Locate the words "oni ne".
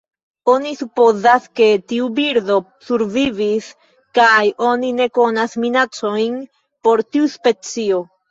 4.69-5.07